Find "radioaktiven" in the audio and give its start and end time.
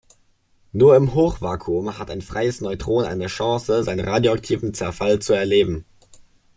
4.07-4.73